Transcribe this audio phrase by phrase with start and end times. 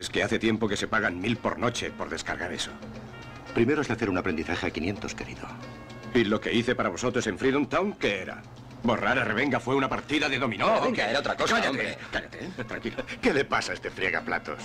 [0.00, 2.70] Es que hace tiempo que se pagan mil por noche por descargar eso.
[3.52, 5.42] Primero es hacer un aprendizaje a 500, querido.
[6.14, 8.40] ¿Y lo que hice para vosotros en Freedom Town qué era?
[8.84, 10.84] Borrar a Revenga fue una partida de dominó.
[10.94, 11.98] Era otra cosa, Cállate, hombre.
[12.12, 12.38] cállate,
[12.68, 12.96] tranquilo.
[13.20, 14.58] ¿Qué le pasa a este friegaplatos?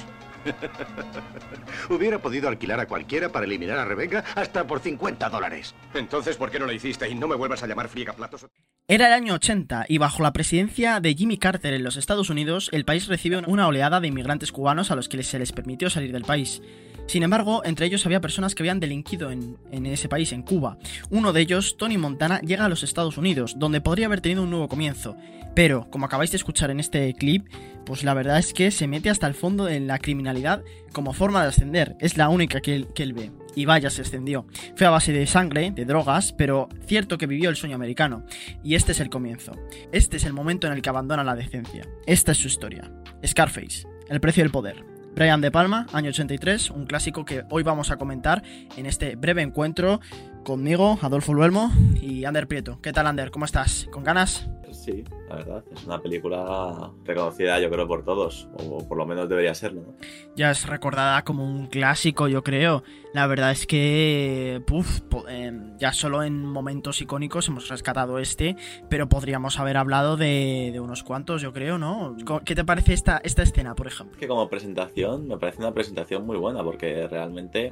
[1.90, 5.74] Hubiera podido alquilar a cualquiera para eliminar a Revenga hasta por 50 dólares.
[5.96, 7.10] Entonces, ¿por qué no lo hiciste?
[7.10, 8.46] Y no me vuelvas a llamar friegaplatos.
[8.90, 12.68] Era el año 80 y bajo la presidencia de Jimmy Carter en los Estados Unidos,
[12.74, 16.12] el país recibe una oleada de inmigrantes cubanos a los que se les permitió salir
[16.12, 16.62] del país.
[17.08, 20.78] Sin embargo, entre ellos había personas que habían delinquido en, ese país, en Cuba.
[21.10, 24.50] Uno de ellos, Tony Montana, llega a los Estados Unidos, donde podría haber tenido un
[24.50, 25.16] nuevo comienzo.
[25.56, 27.48] Pero, como acabáis de escuchar en este clip,
[27.86, 31.44] pues la verdad es que se mete hasta el fondo en la criminalidad como forma
[31.44, 31.96] de ascender.
[32.00, 33.32] Es la única que que él ve.
[33.56, 34.48] Y vaya, se ascendió.
[34.76, 38.26] Fue a base de sangre, de drogas, pero cierto que vivió el sueño americano.
[38.64, 39.52] Y este es el comienzo.
[39.92, 41.88] Este es el momento en el que abandona la decencia.
[42.08, 42.92] Esta es su historia.
[43.26, 44.93] Scarface, el precio del poder.
[45.16, 48.42] Brian De Palma, año 83, un clásico que hoy vamos a comentar
[48.76, 50.02] en este breve encuentro
[50.44, 52.82] conmigo, Adolfo Luelmo y Ander Prieto.
[52.82, 53.30] ¿Qué tal, Ander?
[53.30, 53.88] ¿Cómo estás?
[53.92, 54.50] ¿Con ganas?
[54.84, 59.30] Sí, la verdad, es una película reconocida yo creo por todos, o por lo menos
[59.30, 59.82] debería serlo.
[59.82, 59.94] ¿no?
[60.36, 62.84] Ya es recordada como un clásico, yo creo.
[63.14, 68.58] La verdad es que, puf, po- eh, ya solo en momentos icónicos hemos rescatado este,
[68.90, 72.18] pero podríamos haber hablado de, de unos cuantos, yo creo, ¿no?
[72.44, 74.20] ¿Qué te parece esta, esta escena, por ejemplo?
[74.20, 77.72] Que como presentación me parece una presentación muy buena porque realmente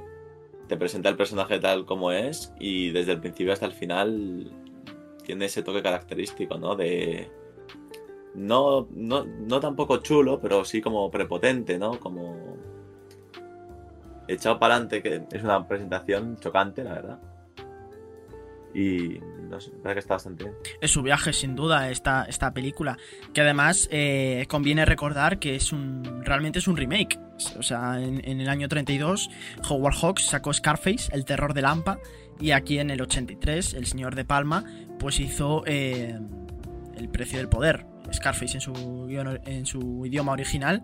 [0.69, 4.49] te presenta el personaje tal como es y desde el principio hasta el final
[5.23, 6.75] tiene ese toque característico, ¿no?
[6.75, 7.29] De...
[8.35, 11.99] No, no, no tampoco chulo, pero sí como prepotente, ¿no?
[11.99, 12.57] Como
[14.27, 17.19] echado para adelante, que es una presentación chocante, la verdad.
[18.73, 20.55] Y no sé, que está bastante bien.
[20.79, 22.97] Es su viaje, sin duda, esta, esta película.
[23.33, 26.21] Que además eh, conviene recordar que es un.
[26.23, 27.19] realmente es un remake.
[27.57, 29.29] O sea, en, en el año 32,
[29.69, 31.99] Howard Hawks sacó Scarface, el terror de Lampa.
[32.39, 34.63] Y aquí en el 83, el señor de Palma,
[35.01, 36.17] pues hizo eh,
[36.95, 37.85] El precio del poder.
[38.13, 39.07] Scarface en su,
[39.45, 40.83] en su idioma original.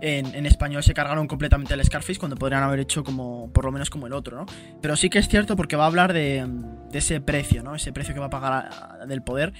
[0.00, 3.72] En, en español se cargaron completamente el Scarface cuando podrían haber hecho como, por lo
[3.72, 4.46] menos como el otro, ¿no?
[4.80, 6.46] Pero sí que es cierto porque va a hablar de,
[6.92, 7.74] de ese precio, ¿no?
[7.74, 9.52] Ese precio que va a pagar del poder.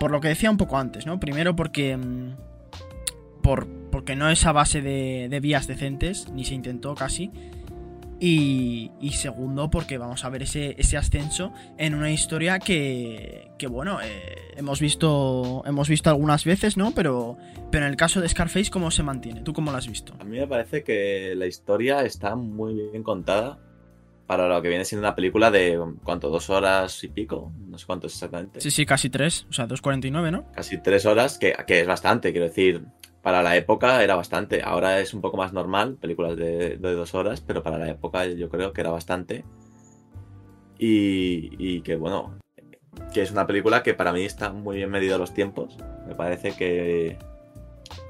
[0.00, 1.20] Por lo que decía un poco antes, ¿no?
[1.20, 1.96] Primero porque.
[1.96, 2.36] mm,
[3.42, 7.30] Por, porque no es a base de, de vías decentes, ni se intentó casi.
[8.18, 13.66] Y, y segundo, porque vamos a ver ese, ese ascenso en una historia que, que
[13.66, 16.92] bueno, eh, hemos visto hemos visto algunas veces, ¿no?
[16.92, 17.36] Pero,
[17.70, 19.42] pero en el caso de Scarface, ¿cómo se mantiene?
[19.42, 20.14] ¿Tú cómo lo has visto?
[20.18, 23.58] A mí me parece que la historia está muy bien contada
[24.26, 26.28] para lo que viene siendo una película de, ¿cuánto?
[26.28, 27.52] ¿Dos horas y pico?
[27.68, 28.60] No sé cuánto es exactamente.
[28.60, 30.50] Sí, sí, casi tres, o sea, 2.49, ¿no?
[30.52, 32.84] Casi tres horas, que, que es bastante, quiero decir.
[33.26, 34.62] Para la época era bastante.
[34.62, 38.48] Ahora es un poco más normal, películas de, dos horas, pero para la época yo
[38.48, 39.44] creo que era bastante.
[40.78, 42.38] Y, y que bueno,
[43.12, 45.76] que es una película que para mí está muy bien medido los tiempos.
[46.06, 47.18] Me parece que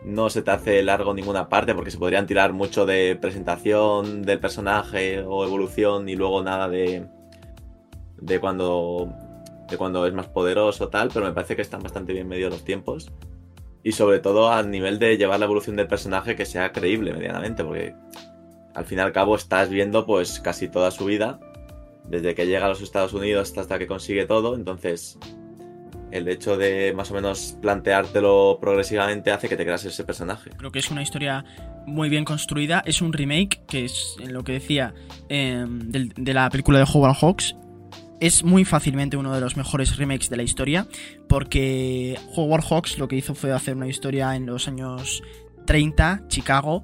[0.05, 4.39] no se te hace largo ninguna parte porque se podrían tirar mucho de presentación del
[4.39, 7.07] personaje o evolución y luego nada de
[8.19, 9.11] de cuando
[9.71, 12.65] de cuando es más poderoso tal, pero me parece que están bastante bien medidos los
[12.65, 13.11] tiempos
[13.87, 17.63] y sobre todo al nivel de llevar la evolución del personaje que sea creíble medianamente
[17.63, 17.95] porque
[18.75, 21.39] al fin y al cabo estás viendo pues casi toda su vida
[22.09, 25.19] desde que llega a los Estados Unidos hasta que consigue todo, entonces
[26.11, 30.51] el hecho de más o menos planteártelo progresivamente hace que te creas ese personaje.
[30.57, 31.45] Creo que es una historia
[31.87, 32.83] muy bien construida.
[32.87, 34.95] Es un remake, que es lo que decía
[35.29, 37.57] eh, del- de, la película de Howard Hawks.
[38.21, 40.87] Es muy fácilmente uno de los mejores remakes de la historia,
[41.29, 45.23] porque Howard Hawks lo que hizo fue hacer una historia en los años
[45.67, 46.83] 30, Chicago,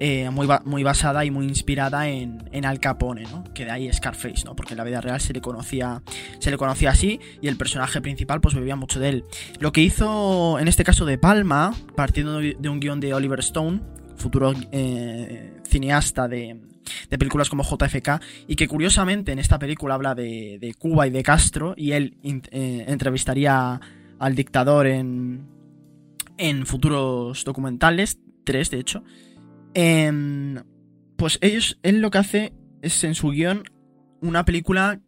[0.00, 3.42] eh, muy, muy basada y muy inspirada en, en Al Capone, ¿no?
[3.52, 4.54] Que de ahí Scarface, ¿no?
[4.54, 6.02] Porque en la vida real se le conocía,
[6.38, 9.24] se le conocía así y el personaje principal pues bebía mucho de él.
[9.58, 13.80] Lo que hizo en este caso de Palma, partiendo de un guion de Oliver Stone,
[14.16, 16.60] futuro eh, cineasta de,
[17.10, 21.22] de películas como JFK, y que curiosamente en esta película habla de, Cuba y de
[21.22, 23.80] Castro, y él eh, entrevistaría
[24.18, 25.46] al dictador en,
[26.36, 29.04] en futuros documentales, tres de hecho.
[29.74, 30.62] Em,
[31.16, 32.52] pues ellos, él lo que hace
[32.82, 33.64] es en su guion
[34.20, 35.00] una película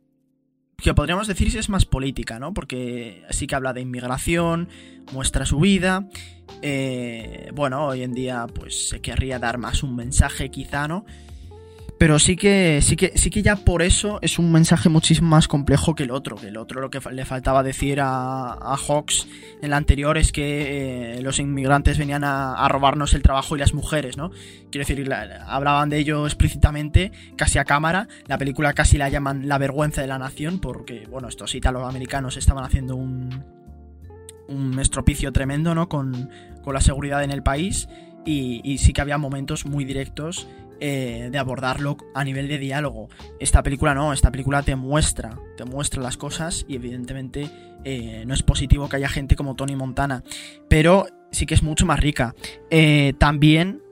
[0.76, 2.54] que podríamos decir si es más política, ¿no?
[2.54, 4.68] Porque sí que habla de inmigración,
[5.12, 6.08] muestra su vida.
[6.62, 11.04] eh, bueno, hoy en día pues se querría dar más un mensaje quizá, ¿no?
[12.00, 15.48] Pero sí que, sí que, sí que ya por eso es un mensaje muchísimo más
[15.48, 16.34] complejo que el otro.
[16.34, 19.28] Que el otro lo que le faltaba decir a, a Hawks
[19.60, 23.74] en la anterior es que eh, los inmigrantes venían a, robarnos el trabajo y las
[23.74, 24.30] mujeres, ¿no?
[24.70, 28.08] Quiero decir, la, hablaban de ello explícitamente, casi a cámara.
[28.26, 32.64] La película casi la llaman la vergüenza de la nación, porque, bueno, estos italoamericanos estaban
[32.64, 33.44] haciendo un,
[34.48, 35.90] un estropicio tremendo, ¿no?
[35.90, 36.30] Con,
[36.62, 37.90] con la seguridad en el país.
[38.24, 40.46] Y, sí que había momentos muy directos
[40.80, 43.08] eh, de abordarlo a nivel de diálogo.
[43.38, 47.50] Esta película no, esta película te muestra, te muestra las cosas y evidentemente
[47.84, 50.24] eh, no es positivo que haya gente como Tony Montana,
[50.68, 52.34] pero sí que es mucho más rica.
[52.70, 53.82] Eh, también,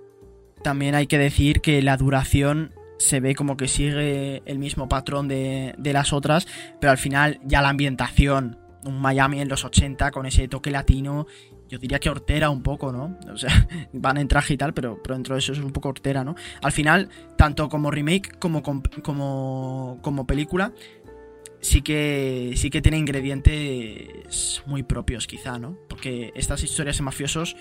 [0.63, 5.29] también hay que decir que la duración se ve como que sigue el mismo patrón
[5.29, 6.49] de, de las otras,
[6.81, 11.27] pero al final ya la ambientación, un Miami en los 80 con ese toque latino
[11.69, 13.19] yo diría que hortera un poco, ¿no?
[13.33, 15.91] O sea, van en traje y tal, pero, pero dentro de eso es un poco
[15.91, 16.35] hortera, ¿no?
[16.63, 20.73] Al final, tanto como remake como, como, como película,
[21.61, 25.77] sí que, sí que tiene ingredientes muy propios, quizá, ¿no?
[25.89, 27.57] Porque estas historias de mafiosos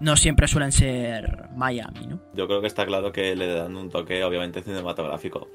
[0.00, 2.20] no siempre suelen ser Miami, ¿no?
[2.34, 5.48] Yo creo que está claro que le dan un toque, obviamente, cinematográfico.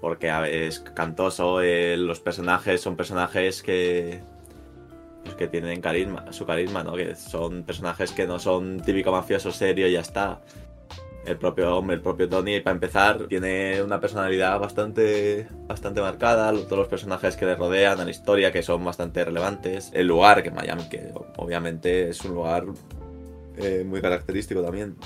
[0.00, 0.30] Porque
[0.66, 4.22] es cantoso, eh, los personajes son personajes que,
[5.24, 6.94] pues que tienen carisma, su carisma, ¿no?
[6.94, 10.40] Que son personajes que no son típico mafioso serio y ya está.
[11.26, 16.52] El propio hombre, el propio Tony, para empezar, tiene una personalidad bastante, bastante marcada.
[16.52, 19.90] Todos los personajes que le rodean, a la historia, que son bastante relevantes.
[19.94, 22.66] El lugar, que Miami, que obviamente es un lugar
[23.56, 24.96] eh, muy característico también.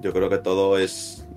[0.00, 1.28] Yo creo que todo es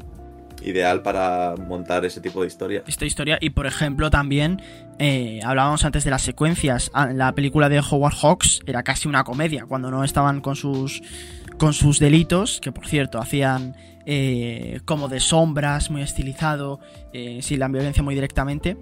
[0.65, 2.83] ideal para montar ese tipo de historia.
[2.88, 4.62] Esta historia, y por ejemplo también,
[5.00, 9.23] eh, hablábamos antes de las secuencias, ah, la película de Howard Hawks era casi una
[9.23, 11.01] comedia, cuando no estaban con sus,
[11.57, 13.75] con sus delitos, que por cierto hacían
[14.06, 16.79] eh, como de sombras, muy estilizado,
[17.13, 18.77] eh, sin la violencia muy directamente,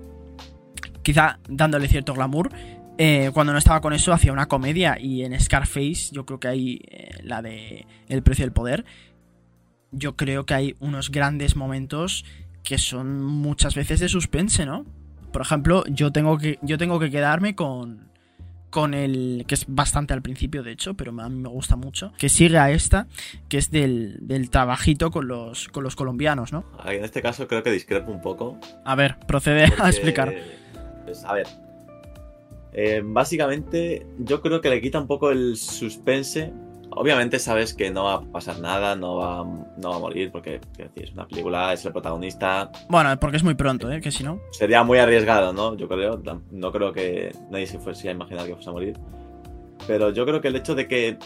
[1.03, 2.49] quizá dándole cierto glamour.
[2.97, 6.47] Eh, cuando no estaba con eso hacía una comedia y en Scarface yo creo que
[6.47, 8.85] hay eh, la de El precio del poder
[9.93, 12.25] yo creo que hay unos grandes momentos
[12.63, 14.85] que son muchas veces de suspense, ¿no?
[15.31, 18.09] Por ejemplo, yo tengo que, yo tengo que quedarme con,
[18.69, 19.45] con el.
[19.47, 22.13] que es bastante al principio, de hecho, pero a mí me gusta mucho.
[22.17, 23.07] Que sigue a esta,
[23.49, 26.65] que es del, del trabajito con los, con los colombianos, ¿no?
[26.85, 28.59] En este caso creo que discrepo un poco.
[28.85, 30.33] A ver, procede porque, a explicar.
[31.05, 31.47] Pues, a ver.
[32.73, 36.51] Eh, básicamente, yo creo que le quita un poco el suspense
[36.95, 39.43] Obviamente sabes que no va a pasar nada, no va,
[39.77, 42.71] no va a morir, porque decir, es una película, es el protagonista.
[42.89, 44.01] Bueno, porque es muy pronto, ¿eh?
[44.01, 44.39] Que si no.
[44.51, 45.75] Sería muy arriesgado, ¿no?
[45.75, 46.21] Yo creo.
[46.51, 48.99] No creo que nadie se fuese a imaginar que fuese a morir.
[49.87, 51.17] Pero yo creo que el hecho de que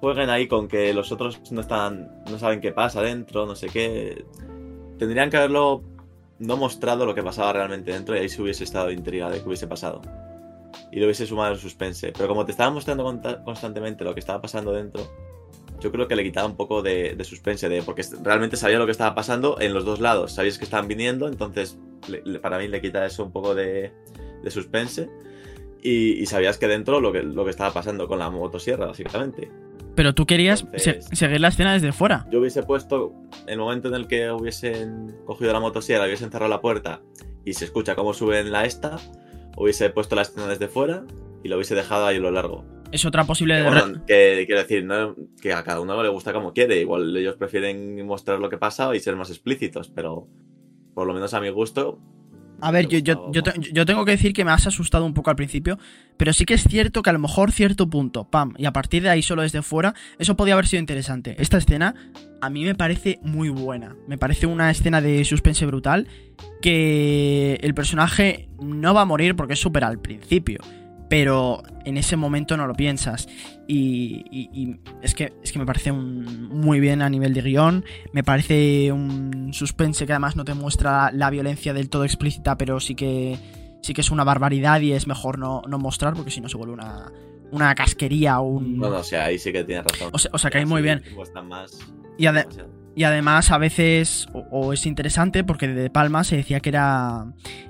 [0.00, 2.22] jueguen ahí con que los otros no están.
[2.30, 4.24] no saben qué pasa dentro, no sé qué.
[4.98, 5.82] Tendrían que haberlo
[6.38, 9.46] no mostrado lo que pasaba realmente dentro y ahí se hubiese estado intrigado de qué
[9.46, 10.02] hubiese pasado
[10.92, 12.12] y lo hubiese sumado el suspense.
[12.12, 13.04] Pero como te estaba mostrando
[13.44, 15.02] constantemente lo que estaba pasando dentro,
[15.80, 18.86] yo creo que le quitaba un poco de, de suspense, de, porque realmente sabía lo
[18.86, 20.32] que estaba pasando en los dos lados.
[20.32, 21.78] Sabías que estaban viniendo, entonces
[22.08, 23.92] le, le, para mí le quita eso un poco de,
[24.42, 25.10] de suspense.
[25.82, 29.50] Y, y, sabías que dentro lo que, lo que estaba pasando con la motosierra, básicamente.
[29.94, 32.26] Pero tú querías Entonces, se seguir la escena desde fuera.
[32.30, 33.14] Yo hubiese puesto
[33.46, 37.02] el momento en el que hubiesen cogido la motosierra, hubiesen cerrado la puerta
[37.44, 38.98] y se escucha cómo suben la esta,
[39.56, 41.04] hubiese puesto la escena desde fuera
[41.42, 42.64] y lo hubiese dejado ahí a lo largo.
[42.92, 43.56] Es otra posible...
[43.56, 46.80] Que, bueno, que, quiero decir, no, que a cada uno le gusta como quiere.
[46.80, 50.28] Igual ellos prefieren mostrar lo que pasa y ser más explícitos, pero
[50.94, 51.98] por lo menos a mi gusto...
[52.60, 55.30] A ver, yo, yo, yo, yo, tengo que decir que me has asustado un poco
[55.30, 55.78] al principio,
[56.16, 59.02] pero sí que es cierto que a lo mejor cierto punto, pam, y a partir
[59.02, 61.36] de ahí solo desde fuera, eso podía haber sido interesante.
[61.38, 61.94] Esta escena
[62.40, 63.94] a mí me parece muy buena.
[64.06, 66.08] Me parece una escena de suspense brutal
[66.62, 70.60] que el personaje no va a morir porque es súper al principio.
[71.08, 73.28] Pero en ese momento no lo piensas.
[73.68, 77.42] Y, y, y, es, que, es que me parece un, muy bien a nivel de
[77.42, 77.84] guion.
[78.12, 82.80] Me parece un suspense que además no te muestra la violencia del todo explícita, pero
[82.80, 83.38] sí que,
[83.82, 86.56] sí que es una barbaridad y es mejor no, no mostrar porque si no se
[86.56, 87.12] vuelve una,
[87.50, 88.78] una casquería o un...
[88.78, 90.10] No, no, o sea, ahí sí que tienes razón.
[90.12, 91.02] O sea, o sea que ahí muy bien.
[91.44, 91.78] Más,
[92.18, 92.46] y, ade
[92.96, 97.26] y, además a veces, o, es interesante porque de Palma se decía que era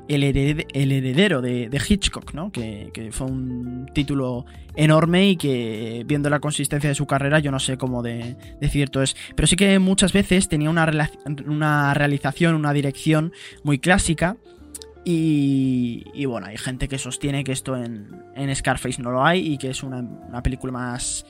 [0.08, 2.52] el, hered el heredero de, Hitchcock, ¿no?
[2.52, 7.58] Que, fue un título enorme y que viendo la consistencia de su carrera yo no
[7.58, 9.16] sé cómo de, de cierto es.
[9.34, 10.86] Pero sí que muchas veces tenía una,
[11.94, 13.32] realización, una dirección
[13.64, 14.36] muy clásica.
[15.04, 19.58] Y, y, bueno, hay gente que sostiene que esto en, Scarface no lo hay y
[19.58, 21.24] que es una película más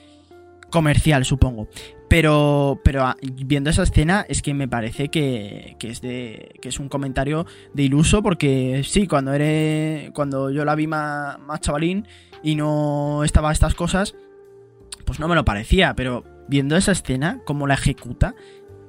[0.70, 1.68] comercial, supongo.
[2.16, 6.80] Pero, pero ah, viendo esa escena es que me parece que, es de que es
[6.80, 7.44] un comentario
[7.74, 12.06] de iluso porque sí, cuando eres cuando yo la vi más, chavalín
[12.42, 14.14] y no estaba estas cosas,
[15.04, 18.34] pues no me lo parecía, pero viendo esa escena, cómo la ejecuta,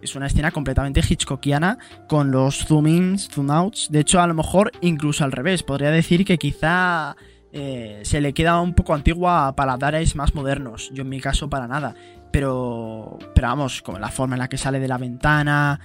[0.02, 3.90] es una escena completamente hitchcockiana con los zoom ins, zoom outs.
[3.92, 5.64] De hecho, a lo mejor incluso al revés.
[5.64, 7.18] Podría decir que quizá
[7.52, 10.92] eh, se le queda un poco antigua a paladares más modernos.
[10.94, 11.96] Yo en mi caso para nada.
[12.32, 15.80] Pero, pero vamos, como la forma en la que sale de la ventana,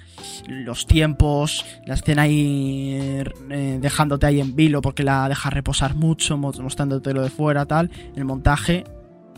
[0.49, 6.37] los tiempos, la escena ahí eh, dejándote ahí en vilo porque la deja reposar mucho,
[6.37, 7.90] mostrándote lo de fuera, tal.
[8.16, 8.84] El montaje,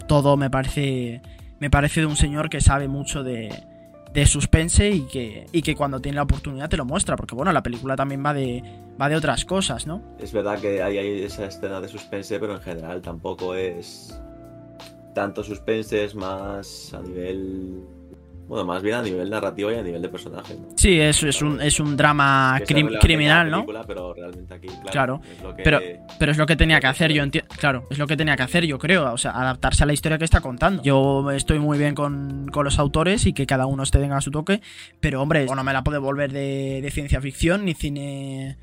[0.08, 1.22] todo me parece,
[1.60, 3.50] me parece de un señor que sabe mucho de,
[4.14, 7.52] de suspense y que, y que cuando tiene la oportunidad te lo muestra, porque bueno,
[7.52, 8.62] la película también va de,
[9.00, 10.02] va de otras cosas, ¿no?
[10.20, 14.16] Es verdad que hay, hay esa escena de suspense, pero en general tampoco es
[15.14, 17.84] tanto suspense, es más a nivel
[18.46, 20.54] bueno, más bien a nivel narrativo y a nivel de personaje.
[20.54, 20.68] ¿no?
[20.76, 23.64] Sí, es, es, un, es un drama criminal, ¿no?
[23.86, 25.20] Pero realmente aquí, claro.
[25.56, 25.80] pero,
[26.18, 27.48] pero es lo que tenía que hacer, yo entiendo.
[27.58, 29.12] Claro, es lo que tenía que hacer, yo creo.
[29.12, 30.82] O sea, adaptarse a la historia que está contando.
[30.82, 34.30] Yo estoy muy bien con, con los autores y que cada uno esté tenga su
[34.30, 34.60] toque.
[35.00, 38.58] Pero, hombre, no me la puede volver de, de ciencia ficción ni cine.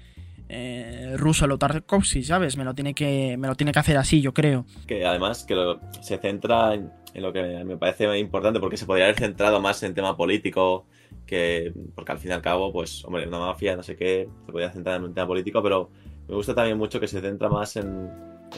[0.53, 2.57] Eh, ruso lo Tarkovsky, ¿sabes?
[2.57, 4.65] Me lo tiene que me lo tiene que hacer así, yo creo.
[4.85, 5.55] Que además que
[6.01, 9.81] se centra en, en lo que me parece importante, porque se podría haber centrado más
[9.83, 10.87] en tema político,
[11.25, 14.51] que porque al fin y al cabo, pues, hombre, una mafia, no sé qué, se
[14.51, 15.89] podría centrar en un tema político, pero
[16.27, 18.09] me gusta también mucho que se centra más en,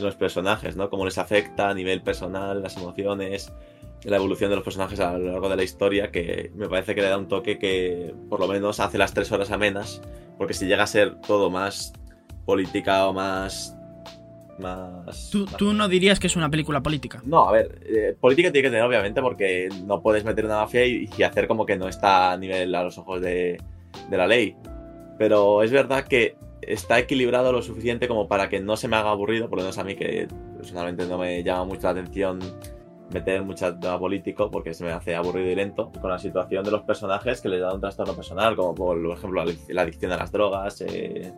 [0.01, 0.89] los personajes, ¿no?
[0.89, 3.53] Cómo les afecta a nivel personal, las emociones,
[4.03, 7.03] la evolución de los personajes a lo largo de la historia, que me parece que
[7.03, 10.01] le da un toque que por lo menos hace las tres horas amenas,
[10.43, 11.93] porque si llega a ser todo más
[12.45, 13.77] política o más
[14.59, 15.31] más...
[15.31, 17.21] ¿Tú, no dirías que es una película política?
[17.23, 20.85] No, a ver, eh, política tiene que tener obviamente porque no puedes meter una mafia
[20.85, 23.57] y, hacer como que no está a nivel a los ojos de,
[24.11, 24.57] la ley.
[25.17, 29.11] Pero es verdad que está equilibrado lo suficiente como para que no se me haga
[29.11, 32.39] aburrido, por lo menos a mí que personalmente no me llama mucho la atención
[33.11, 36.71] meter mucho tema político porque se me hace aburrido y lento con la situación de
[36.71, 40.31] los personajes que les da un trastorno personal, como por ejemplo la adicción a las
[40.31, 41.33] drogas, eh,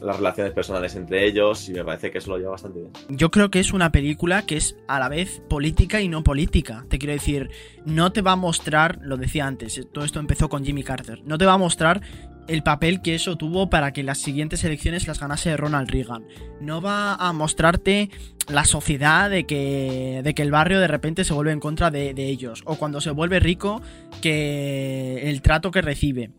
[0.00, 2.92] las relaciones personales entre ellos y me parece que eso lo lleva bastante bien.
[3.08, 6.84] Yo creo que es una película que es a la vez política y no política.
[6.88, 7.50] Te quiero decir,
[7.84, 11.38] no te va a mostrar, lo decía antes, todo esto empezó con Jimmy Carter, no
[11.38, 12.02] te va a mostrar
[12.48, 16.24] el papel que eso tuvo para que las siguientes elecciones las ganase Ronald Reagan.
[16.60, 18.10] No va a mostrarte
[18.48, 22.14] la sociedad de que, de que el barrio de repente se vuelve en contra de,
[22.14, 22.62] de ellos.
[22.64, 23.82] O cuando se vuelve rico,
[24.22, 26.30] que el trato que recibe.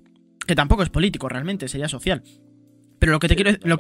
[0.45, 2.23] Que tampoco es político realmente, sería social.
[3.00, 3.77] Pero lo que te quiero lo,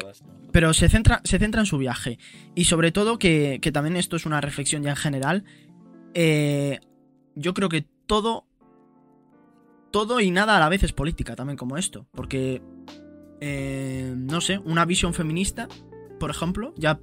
[0.51, 2.19] Pero se centra, se centra en su viaje.
[2.55, 5.43] Y sobre todo, que, que también esto es una reflexión ya en general.
[6.13, 6.79] Eh,
[7.35, 8.45] yo creo que todo.
[9.91, 12.07] Todo y nada a la vez es política, también como esto.
[12.11, 12.61] Porque.
[13.39, 15.67] Eh, no sé, una visión feminista,
[16.19, 16.99] por ejemplo, ya,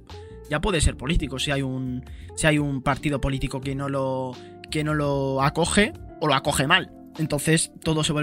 [0.49, 1.39] ya puede ser político.
[1.39, 2.03] Si hay un.
[2.35, 4.33] Si hay un partido político que no lo.
[4.71, 5.93] que no lo acoge.
[6.21, 6.91] O lo acoge mal.
[7.17, 8.13] Entonces todo se,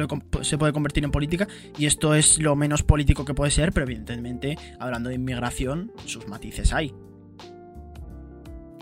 [0.43, 3.85] se puede convertir en política y esto es lo menos político que puede ser, pero
[3.85, 6.93] evidentemente, hablando de inmigración, sus matices hay.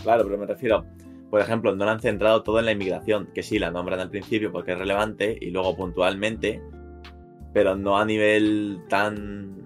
[0.02, 0.84] Claro, pero me refiero,
[1.30, 4.10] por ejemplo, no lo han centrado todo en la inmigración, que sí, la nombran al
[4.10, 6.60] principio porque es relevante y luego puntualmente,
[7.52, 9.60] pero no a nivel tan...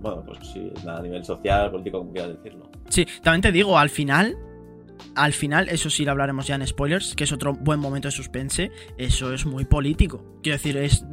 [0.00, 2.70] Bueno, pues sí, a nivel social, político, como quieras decirlo.
[2.88, 4.36] Sí, también te digo, al final
[5.14, 8.12] al final, eso sí lo hablaremos ya en spoilers, que es otro buen momento de
[8.12, 10.38] suspense, eso es muy político.
[10.42, 11.04] Quiero decir, es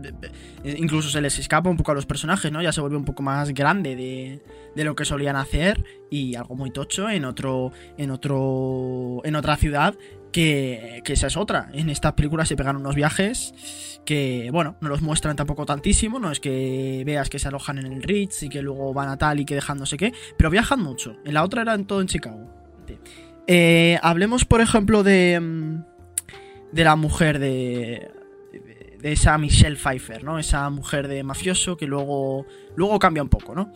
[0.63, 2.61] incluso se les escapa un poco a los personajes, ¿no?
[2.61, 4.43] Ya se vuelve un poco más grande de,
[4.75, 9.57] de lo que solían hacer y algo muy tocho en otro en otro en otra
[9.57, 9.95] ciudad
[10.31, 11.69] que, que, esa es otra.
[11.73, 13.53] En estas películas se pegan unos viajes
[14.05, 16.19] que, bueno, no los muestran tampoco tantísimo.
[16.19, 19.17] No es que veas que se alojan en el Ritz y que luego van a
[19.17, 21.15] tal y que dejan no sé qué, pero viajan mucho.
[21.23, 22.49] En la otra era en todo en Chicago.
[23.47, 25.39] Eh, hablemos, por ejemplo, de.
[25.39, 25.83] Mm,
[26.71, 28.11] de la mujer de.
[28.99, 30.39] De esa Michelle Pfeiffer, ¿no?
[30.39, 32.45] Esa mujer de mafioso que luego.
[32.75, 33.71] Luego cambia un poco, ¿no?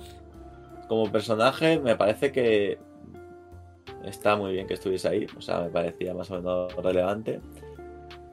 [0.87, 2.79] Como personaje, me parece que.
[4.03, 5.27] Está muy bien que estuviese ahí.
[5.37, 7.41] O sea, me parecía más o menos relevante.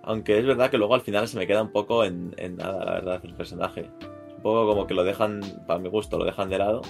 [0.02, 2.92] Aunque es verdad que luego al final se me queda un poco en, nada, la
[2.92, 3.90] verdad, el personaje.
[4.36, 6.82] Un poco como que lo dejan, para mi gusto, lo dejan de lado.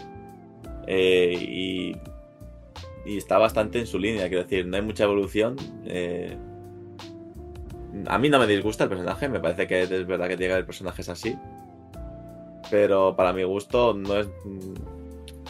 [0.86, 1.96] Eh, y
[3.06, 5.56] y está bastante en su línea, quiero decir, no hay mucha evolución.
[5.84, 6.36] Eh,
[8.06, 10.52] a mí no me disgusta el personaje, me parece que es verdad que tiene que
[10.54, 11.38] haber personajes así.
[12.70, 14.28] Pero para mi gusto no es.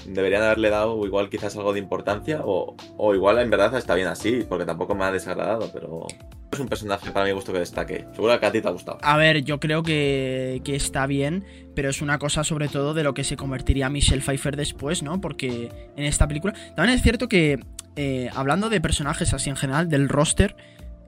[0.09, 4.09] Deberían haberle dado igual quizás algo de importancia o, o igual en verdad está bien
[4.09, 6.07] así, porque tampoco me ha desagradado, pero...
[6.53, 8.07] es un personaje para mi gusto que destaque.
[8.15, 8.99] Seguro que a ti te ha gustado.
[9.03, 11.45] A ver, yo creo que, que está bien,
[11.75, 15.21] pero es una cosa sobre todo de lo que se convertiría Michelle Pfeiffer después, ¿no?
[15.21, 16.55] Porque en esta película...
[16.75, 17.59] También es cierto que,
[17.97, 20.57] eh, hablando de personajes así en general, del roster,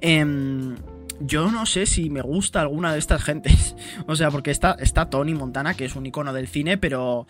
[0.00, 0.76] em,
[1.20, 3.74] yo no sé si me gusta alguna de estas gentes.
[4.06, 7.26] o sea, porque está, está Tony Montana, que es un icono del cine, pero,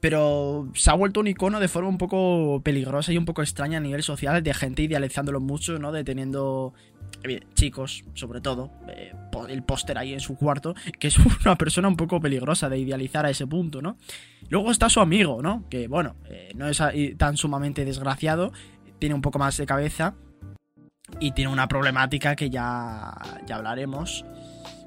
[0.00, 3.78] pero se ha vuelto un icono de forma un poco peligrosa y un poco extraña
[3.78, 5.92] a nivel social, de gente idealizándolo mucho, ¿no?
[5.92, 6.74] Deteniendo
[7.24, 9.12] eh, chicos, sobre todo, eh,
[9.48, 13.26] el póster ahí en su cuarto, que es una persona un poco peligrosa de idealizar
[13.26, 13.96] a ese punto, ¿no?
[14.48, 15.64] Luego está su amigo, ¿no?
[15.68, 16.82] Que, bueno, eh, no es
[17.16, 18.52] tan sumamente desgraciado,
[18.98, 20.14] tiene un poco más de cabeza
[21.18, 23.12] y tiene una problemática que ya,
[23.46, 24.24] ya hablaremos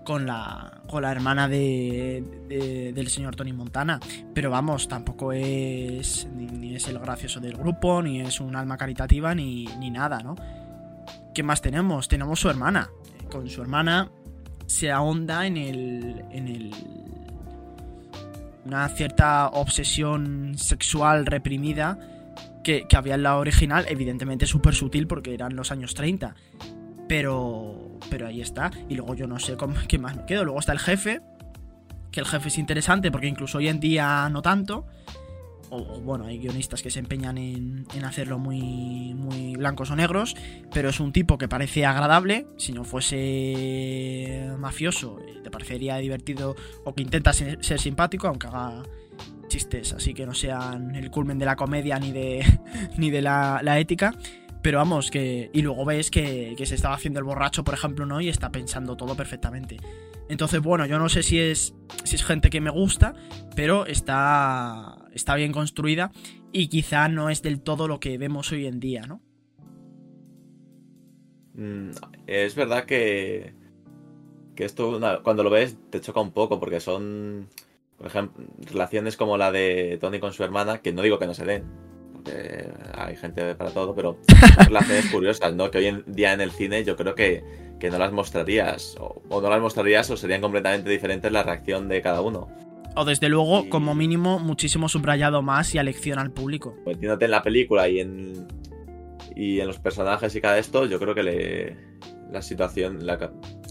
[0.03, 3.99] con la, con la hermana de, del señor Tony Montana.
[4.33, 9.33] Pero vamos, tampoco es ni, es el gracioso del grupo, ni es un alma caritativa,
[9.33, 10.35] ni, ni nada, ¿no?
[11.33, 12.07] ¿Qué más tenemos?
[12.07, 12.89] Tenemos su hermana.
[13.31, 14.11] Con su hermana
[14.65, 16.25] se ahonda en el.
[16.31, 16.71] en el.
[18.65, 21.97] una cierta obsesión sexual reprimida
[22.63, 26.35] que, había en la original, evidentemente súper sutil porque eran los años 30.
[27.07, 28.71] Pero, pero ahí está.
[28.89, 30.45] Y luego yo no sé cómo, qué más me quedo.
[30.45, 31.21] Luego está el jefe,
[32.11, 34.85] que el jefe es interesante porque incluso hoy en día no tanto.
[35.69, 40.35] O, bueno, hay guionistas que se empeñan en, en, hacerlo muy, muy blancos o negros,
[40.71, 46.93] pero es un tipo que parece agradable, si no fuese mafioso, te parecería divertido o
[46.93, 48.83] que intenta ser, ser simpático, aunque haga
[49.95, 52.43] así que no sean el culmen de la comedia ni de,
[52.97, 54.13] ni de la, ética.
[54.61, 55.49] Pero vamos, que.
[55.53, 58.21] Y luego ves que, se estaba haciendo el borracho, por ejemplo, ¿no?
[58.21, 59.77] Y está pensando todo perfectamente.
[60.29, 61.75] Entonces, bueno, yo no sé si es.
[62.05, 63.13] si es gente que me gusta,
[63.55, 65.05] pero está.
[65.13, 66.11] está bien construida.
[66.53, 69.21] Y quizá no es del todo lo que vemos hoy en día, ¿no?
[71.55, 71.91] Mm,
[72.27, 73.53] es verdad que.
[74.55, 77.49] que esto cuando lo ves te choca un poco, porque son
[77.97, 81.33] por ejemplo, relaciones como la de Tony con su hermana, que no digo que no
[81.33, 81.63] se den,
[82.13, 84.19] porque hay gente para todo, pero
[84.65, 85.71] relaciones curiosas, ¿no?
[85.71, 87.43] Que hoy en día en el cine yo creo que,
[87.79, 92.01] que no las mostrarías, o, no las mostrarías o serían completamente diferentes la reacción de
[92.01, 92.49] cada uno.
[92.95, 96.75] O desde luego, como mínimo, muchísimo subrayado más y a lección al público.
[96.85, 98.47] Metiéndote en la película y en,
[99.35, 101.77] y en los personajes y cada esto, yo creo que le,
[102.33, 102.99] la situación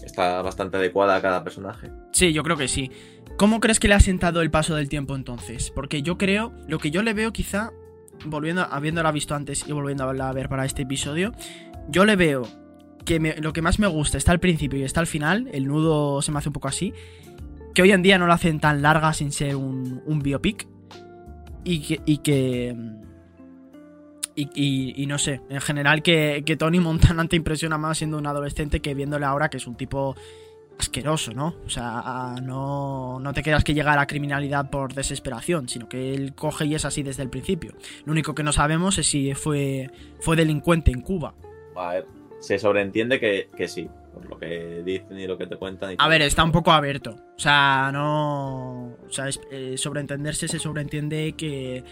[0.03, 1.91] está bastante adecuada a cada personaje.
[2.11, 2.89] Sí, yo creo que sí.
[3.37, 5.69] ¿Cómo crees que le ha sentado el paso del tiempo entonces?
[5.69, 7.71] Porque yo creo, lo que yo le veo quizá,
[8.25, 11.33] volviendo, habiéndola visto antes y volviendo a ver para este episodio,
[11.89, 12.43] yo le veo
[13.05, 16.21] que lo que más me gusta está al principio y está al final, el nudo
[16.21, 16.93] se me hace un poco así,
[17.73, 20.67] que hoy en día no lo hacen tan larga sin ser un, biopic
[21.63, 22.01] y que...
[22.05, 22.75] Y que
[24.35, 28.79] y, no sé, en general que, que Tony Montana te impresiona más siendo un adolescente
[28.79, 30.15] que viéndole ahora que es un tipo
[30.77, 31.55] asqueroso, ¿no?
[31.65, 36.13] O sea, no, no te quedas que llega a la criminalidad por desesperación, sino que
[36.13, 37.73] él coge y es así desde el principio.
[38.05, 41.35] Lo único que no sabemos es si fue, fue delincuente en Cuba.
[41.75, 42.07] A ver,
[42.39, 45.95] se sobreentiende que, sí, por lo que dicen y lo que te cuentan.
[45.97, 47.11] a ver, está un poco abierto.
[47.35, 48.97] O sea, no.
[49.07, 51.83] O sea, eh, sobreentenderse se sobreentiende que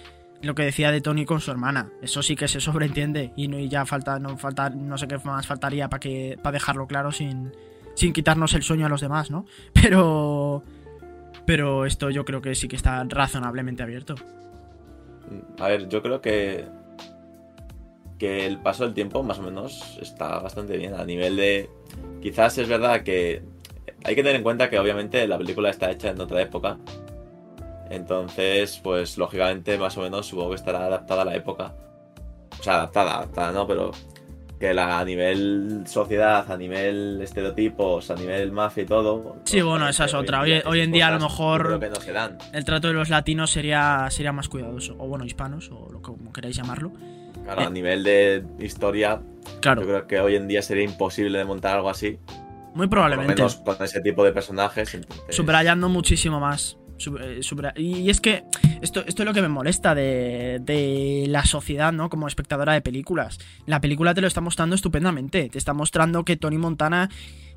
[0.42, 1.92] lo que decía de Tony con su hermana.
[2.02, 3.34] Eso sí que se sobreentiende.
[3.36, 6.38] Y, no, ya falta, no falta, no sé qué más faltaría para que.
[6.42, 7.52] para dejarlo claro sin
[7.94, 9.46] sin quitarnos el sueño a los demás, ¿no?
[9.74, 10.64] Pero...
[11.46, 14.16] Pero esto yo creo que sí que está razonablemente abierto.
[15.60, 16.66] A ver, yo creo que
[18.20, 21.72] que el paso del tiempo más o menos está bastante bien a nivel de
[22.22, 23.42] quizás es verdad que
[24.04, 26.78] hay que tener en cuenta que obviamente la película está hecha en otra época
[27.92, 31.74] entonces pues lógicamente más o menos supongo que estará adaptada a la época
[32.60, 33.92] o sea adaptada adaptada no pero
[34.62, 39.38] que la, a nivel sociedad, a nivel estereotipos, a nivel mafia y todo.
[39.44, 40.42] Sí, bueno, esa es otra.
[40.42, 41.80] Hoy, en día a lo mejor
[42.54, 46.32] el trato de los latinos sería, sería más cuidadoso, o bueno, hispanos, o lo como
[46.32, 46.92] queráis llamarlo.
[47.44, 49.20] Claro, a eh, nivel de historia,
[49.62, 49.82] claro.
[49.82, 52.20] yo creo que hoy en día sería imposible de montar algo así.
[52.76, 53.34] Muy probablemente.
[53.34, 54.96] Por menos con ese tipo de personajes.
[55.30, 56.78] Subrayando muchísimo más.
[57.08, 57.42] Eh,
[57.78, 58.44] y es que
[58.82, 62.10] esto, esto es lo que me molesta de, la sociedad, ¿no?
[62.10, 63.40] Como espectadora de películas.
[63.66, 65.50] La película te lo está mostrando estupendamente.
[65.50, 67.10] Te está mostrando que Tony Montana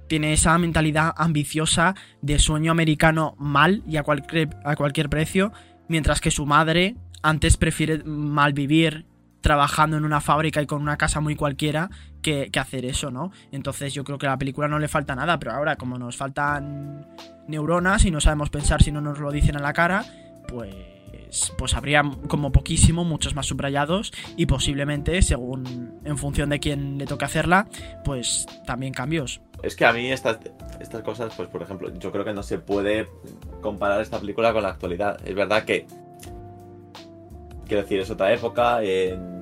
[0.08, 5.52] tiene esa mentalidad ambiciosa de sueño americano mal y a cualquier, a cualquier precio,
[5.88, 9.06] mientras que su madre antes prefiere mal vivir
[9.40, 11.90] trabajando en una fábrica y con una casa muy cualquiera
[12.24, 13.30] que, hacer eso, ¿no?
[13.52, 16.16] Entonces yo creo que a la película no le falta nada, pero ahora como nos
[16.16, 17.06] faltan
[17.46, 20.04] neuronas y no sabemos pensar si no nos lo dicen a la cara,
[20.48, 20.74] pues
[21.58, 27.06] pues, habría como poquísimo muchos más subrayados y posiblemente, según en función de quién le
[27.06, 27.66] toque hacerla,
[28.04, 29.40] pues también cambios.
[29.62, 30.38] Es que a mí estas,
[30.80, 33.08] estas cosas, pues por ejemplo, yo creo que no se puede
[33.60, 35.18] comparar esta película con la actualidad.
[35.26, 35.86] Es verdad que,
[37.66, 38.82] quiero decir, es otra época.
[38.82, 39.33] en-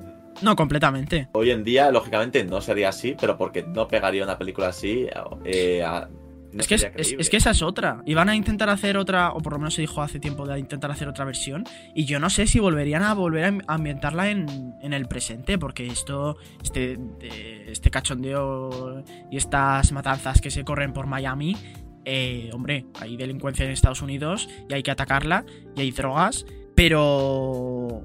[0.43, 1.29] No, completamente.
[1.33, 5.07] Hoy en día, lógicamente, no sería así, pero porque no pegaría una película así.
[5.45, 6.09] eh, a-
[6.51, 8.03] no es, que es, que esa es otra.
[8.05, 10.59] Y van a intentar hacer otra, o por lo menos se dijo hace tiempo de
[10.59, 11.63] intentar hacer otra versión.
[11.95, 15.87] Y yo no sé si volverían a volver a ambientarla en, en el presente, porque
[15.87, 21.57] esto, este, eh, este cachondeo y estas matanzas que se corren por Miami,
[22.05, 28.03] eh, hombre, hay delincuencia en Estados Unidos y hay que atacarla, y hay drogas, pero...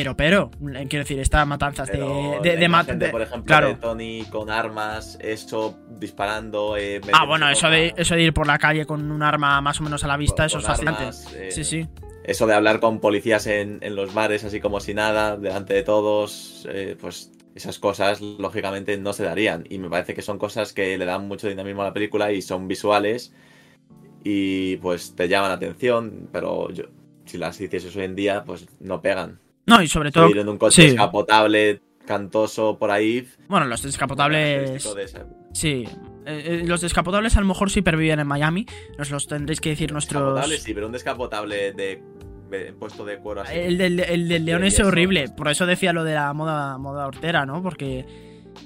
[0.00, 3.68] Pero, pero, eh, quiero decir, estas matanzas Pero de, de, de por ejemplo, claro.
[3.68, 6.76] de Tony con armas, eso disparando.
[6.78, 9.78] eh, Ah, bueno, eso de, eso de ir por la calle con un arma más
[9.80, 11.02] o menos a la vista, con- eso es fascinante.
[11.02, 11.86] armas, eh, Sí, sí.
[12.24, 15.82] Eso de hablar con policías en, en los bares así como si nada, delante de
[15.82, 19.64] todos, eh, pues esas cosas lógicamente no se darían.
[19.68, 22.40] Y me parece que son cosas que le dan mucho dinamismo a la película y
[22.40, 23.34] son visuales
[24.24, 26.84] y pues te llaman la atención, pero yo,
[27.24, 29.38] si las hicieses hoy en día, pues no pegan.
[29.70, 33.26] No, y sobre todo, en un coche descapotable, cantoso por ahí.
[33.48, 34.84] bueno, los descapotables.
[34.84, 35.06] de
[35.52, 35.84] Sí,
[36.26, 38.66] Eh, eh, los descapotables a lo mejor sí perviven en Miami.
[38.98, 40.44] Nos los tendréis que decir nuestros.
[40.60, 42.02] Sí, pero un descapotable de,
[42.78, 43.54] puesto de cuero así.
[43.56, 45.28] El del, el del león es horrible.
[45.28, 47.62] Por eso decía lo de la moda, moda hortera, ¿no?
[47.62, 48.04] Porque.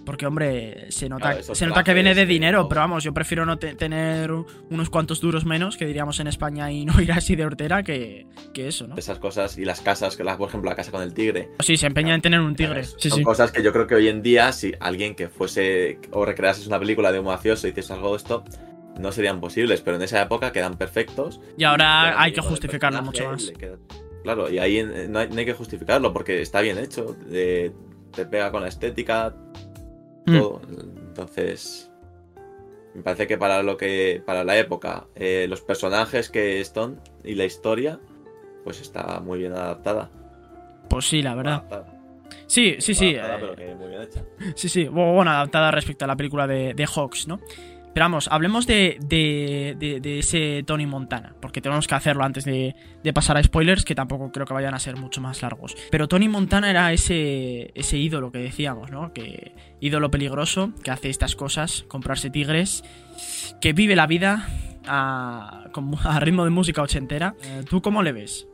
[0.05, 2.69] Porque, hombre, se nota, Claro, se nota que viene de dinero, todo.
[2.69, 6.71] pero vamos, yo prefiero no te- tener unos cuantos duros menos, que diríamos en España,
[6.71, 8.97] y no ir así de hortera que, que eso, ¿no?
[8.97, 11.49] Esas cosas y las casas, que la- por ejemplo, la casa con el tigre.
[11.61, 12.85] Sí, se empeña en tener un tigre.
[12.85, 13.23] Son sí.
[13.23, 16.79] cosas que yo creo que hoy en día, si alguien que fuese o recreases una
[16.79, 18.45] película de un mafioso y hiciese algo de esto,
[18.99, 21.41] no serían posibles, pero en esa época quedan perfectos.
[21.57, 23.51] Y ahora hay que justificarlo mucho más.
[23.59, 23.79] queda-
[24.23, 27.73] Claro, y ahí no hay, no hay que justificarlo porque está bien hecho, te
[28.31, 29.35] pega con la estética,
[30.27, 30.39] Mm.
[30.39, 30.61] todo.
[30.69, 31.91] Entonces,
[32.95, 37.35] me parece que para lo que para la época, eh, los personajes que están y
[37.35, 38.01] la historia,
[38.65, 40.11] pues está muy bien adaptada.
[40.89, 41.55] Pues sí, la verdad.
[41.55, 41.87] Adaptada.
[42.47, 43.17] Sí, sí, sí.
[43.17, 44.25] Adaptada, eh, pero que muy bien hecha.
[44.55, 47.41] Sí, sí, bu- bueno, adaptada respecto a la película de, de Hawks, ¿no?
[47.95, 52.45] Pero vamos, hablemos de, de, de- de ese Tony Montana, porque tenemos que hacerlo antes
[52.45, 55.77] de, de pasar a spoilers, que tampoco creo que vayan a ser mucho más largos.
[55.93, 59.13] Pero Tony Montana era ese, ese ídolo que decíamos, ¿no?
[59.13, 62.83] Que ídolo peligroso, que hace estas cosas, comprarse tigres,
[63.61, 64.49] que vive la vida
[64.87, 67.35] a, con- a ritmo de música ochentera.
[67.45, 68.49] Eh, ¿Tú cómo le ves?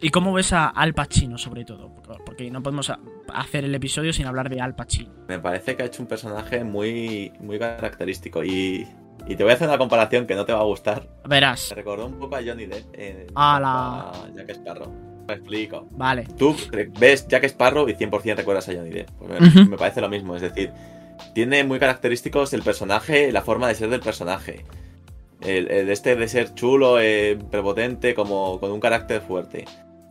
[0.00, 1.92] ¿Y cómo ves a Al Pacino, sobre todo?
[2.24, 2.92] Porque no podemos
[3.34, 5.10] hacer el episodio sin hablar de Al Pacino.
[5.26, 8.86] Me parece que ha hecho un personaje muy, muy característico y,
[9.26, 11.08] y te voy a hacer una comparación que no te va a gustar.
[11.28, 11.70] Verás.
[11.70, 14.92] Me recordó un poco a Johnny Depp en a Jack Sparrow.
[15.26, 15.88] Me explico.
[15.90, 16.26] Vale.
[16.38, 16.54] Tú
[17.00, 19.10] ves Jack Sparrow y 100% recuerdas a Johnny Depp.
[19.18, 20.70] Pues me, parece lo mismo, es decir,
[21.34, 24.64] tiene muy característicos el personaje, la forma de ser del personaje.
[25.40, 29.64] El, el este de ser chulo, eh, prepotente, como con un carácter fuerte.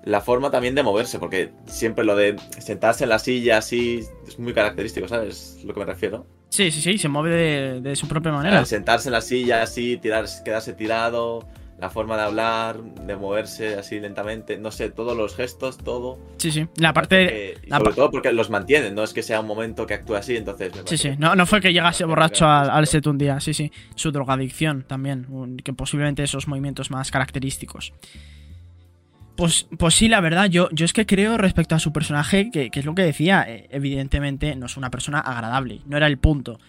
[0.08, 4.39] La forma también de moverse, porque siempre lo de sentarse en la silla así es
[4.39, 5.60] muy característico, ¿sabes?
[5.65, 6.26] Lo que me refiero.
[6.50, 8.60] Sí, sí, sí, se mueve de, de su propia manera.
[8.60, 11.46] El sentarse en la silla así, tirar, quedarse tirado,
[11.78, 16.17] la forma de hablar, de moverse así lentamente, no sé, todos los gestos, todo.
[16.38, 16.65] Sí, sí.
[16.78, 17.28] La parte.
[17.28, 19.86] Que- y la sobre pa- todo porque los mantienen, no es que sea un momento
[19.86, 21.12] que actúe así, entonces me Sí, sí.
[21.20, 23.39] No, no fue que llegase borracho al, al set un día.
[23.41, 23.72] Sí, sí.
[23.96, 25.28] Su drogadicción también.
[25.30, 27.93] un- Que posiblemente esos movimientos más característicos.
[29.38, 32.71] Pues, pues sí, la verdad, yo, yo es que creo respecto a su personaje, que,
[32.71, 36.17] que es lo que decía, eh, evidentemente no es una persona agradable, no era el
[36.17, 36.60] punto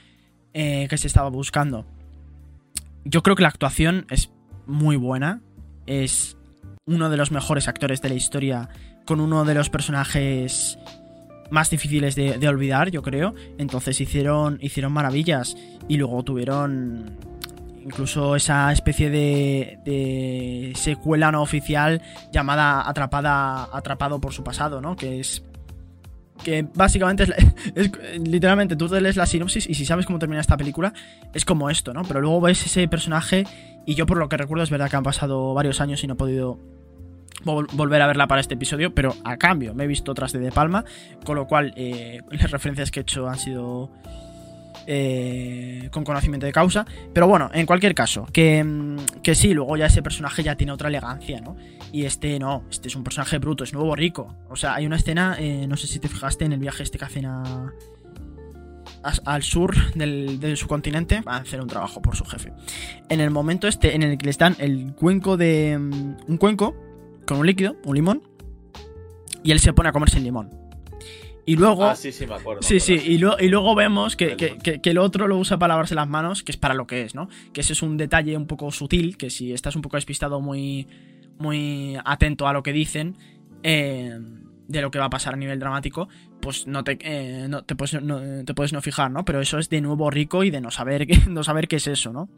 [0.52, 1.86] eh, que se estaba buscando.
[3.06, 4.30] Yo creo que la actuación es
[4.66, 5.40] muy buena,
[5.86, 6.36] es
[6.84, 8.68] uno de los mejores actores de la historia,
[9.06, 10.78] con uno de los personajes
[11.50, 13.34] más difíciles de, de olvidar, yo creo.
[13.56, 15.56] Entonces hicieron, hicieron maravillas
[15.88, 17.16] y luego tuvieron
[17.88, 24.94] incluso esa especie de, de secuela no oficial llamada Atrapada, Atrapado por su pasado, ¿no?
[24.96, 25.42] Que es
[26.44, 27.24] que básicamente
[27.74, 30.92] es, literalmente tú te lees la sinopsis y si sabes cómo termina esta película
[31.34, 32.02] es como esto, ¿no?
[32.02, 33.44] Pero luego ves ese personaje
[33.86, 36.12] y yo por lo que recuerdo es verdad que han pasado varios años y no
[36.12, 36.58] he podido
[37.44, 40.38] vol- volver a verla para este episodio, pero a cambio me he visto otras de
[40.38, 40.84] De Palma,
[41.24, 43.90] con lo cual eh, las referencias que he hecho han sido
[44.90, 46.86] eh, con conocimiento de causa.
[47.12, 50.72] Pero bueno, en cualquier caso, que, mm, que sí, luego ya ese personaje ya tiene
[50.72, 51.56] otra elegancia, ¿no?
[51.92, 54.34] Y este no, este es un personaje bruto, es nuevo rico.
[54.48, 56.96] O sea, hay una escena, eh, no sé si te fijaste en el viaje este
[56.96, 57.74] que hacen al
[59.42, 62.54] sur de su continente a hacer un trabajo por su jefe.
[63.10, 65.76] En el momento este en el que les dan el cuenco de...
[65.78, 66.74] mm, un cuenco
[67.26, 68.22] con un líquido, un limón,
[69.42, 70.67] y él se pone a comerse el limón.
[71.48, 71.86] Y luego...
[71.86, 72.60] Ah, sí, sí, me acuerdo.
[72.62, 75.38] Sí, sí, y, lo- y luego vemos que, El que- que- que el otro lo
[75.38, 77.30] usa para lavarse las manos, que es para lo que es, ¿no?
[77.54, 80.86] Que ese es un detalle un poco sutil, que si estás un poco despistado, muy,
[81.38, 83.16] muy atento a lo que dicen,
[83.62, 84.18] eh,
[84.68, 86.10] de lo que va a pasar a nivel dramático,
[86.42, 89.24] pues no te, eh, no, te, puedes, no, te puedes no fijar, ¿no?
[89.24, 92.12] Pero eso es de nuevo rico y de no saber, no saber qué es eso,
[92.12, 92.28] ¿no?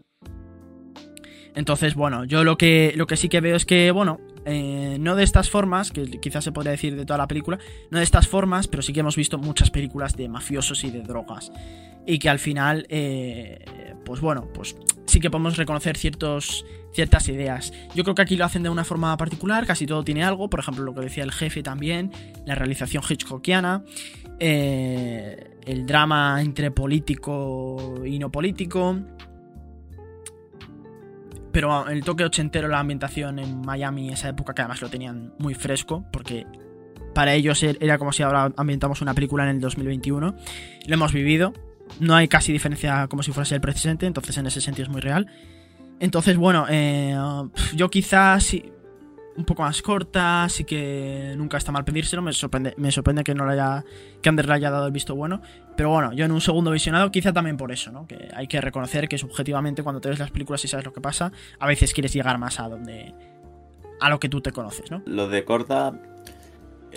[1.56, 5.16] Entonces, bueno, yo lo que, lo que sí que veo es que, bueno, eh, no
[5.16, 7.58] de estas formas, que quizás se podría decir de toda la película,
[7.90, 11.02] no de estas formas, pero sí que hemos visto muchas películas de mafiosos y de
[11.02, 11.52] drogas.
[12.06, 14.76] Y que al final, eh, pues bueno, pues
[15.06, 17.72] sí que podemos reconocer ciertos, ciertas ideas.
[17.94, 20.60] Yo creo que aquí lo hacen de una forma particular, casi todo tiene algo, por
[20.60, 22.10] ejemplo, lo que decía el jefe también,
[22.46, 23.84] la realización hitchcockiana,
[24.38, 28.96] eh, el drama entre político y no político.
[31.52, 35.54] Pero el toque ochentero, la ambientación en Miami, esa época que además lo tenían muy
[35.54, 36.46] fresco, porque
[37.14, 40.34] para ellos er- era como si ahora ambientamos una película en el 2021.
[40.86, 41.52] Lo hemos vivido,
[41.98, 45.00] no hay casi diferencia como si fuese el presente, entonces en ese sentido es muy
[45.00, 45.26] real.
[45.98, 47.16] Entonces, bueno, eh,
[47.74, 48.56] yo quizás
[49.40, 53.34] un poco más corta, sí que nunca está mal pedírselo, me sorprende, me sorprende que
[53.34, 53.84] no le haya,
[54.22, 55.42] que Ander le haya dado el visto bueno,
[55.76, 58.06] pero bueno, yo en un segundo visionado quizá también por eso, ¿no?
[58.06, 61.00] Que hay que reconocer que subjetivamente cuando te ves las películas y sabes lo que
[61.00, 63.12] pasa, a veces quieres llegar más a donde,
[64.00, 65.02] a lo que tú te conoces, ¿no?
[65.06, 65.88] Lo de corta.